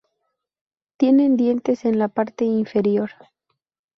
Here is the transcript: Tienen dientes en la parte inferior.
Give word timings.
Tienen 0.97 1.37
dientes 1.37 1.85
en 1.85 1.99
la 1.99 2.07
parte 2.07 2.43
inferior. 2.43 3.11